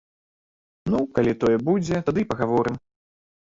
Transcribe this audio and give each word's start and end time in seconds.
Ну, 0.93 1.01
калі 1.17 1.33
тое 1.43 1.57
будзе, 1.67 2.01
тады 2.09 2.19
і 2.25 2.29
пагаворым. 2.33 2.81